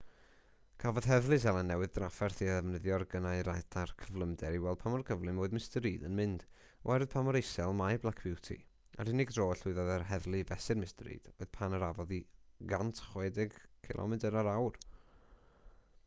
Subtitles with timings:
[0.83, 5.41] cafodd heddlu seland newydd drafferth i ddefnyddio'u gynnau radar cyflymder i weld pa mor gyflym
[5.41, 8.57] roedd mr reid yn mynd oherwydd pa mor isel mae black beauty
[9.03, 12.23] a'r unig dro y llwyddodd yr heddlu i fesur mr reid oedd pan arafodd i
[12.75, 14.81] 160km yr awr